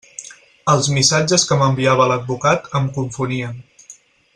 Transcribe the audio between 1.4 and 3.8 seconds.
que m'enviava l'advocat em confonien.